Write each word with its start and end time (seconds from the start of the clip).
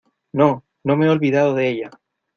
no, 0.33 0.63
no 0.83 0.95
me 0.97 1.05
he 1.05 1.09
olvidado 1.11 1.53
de 1.53 1.69
ella 1.69 1.91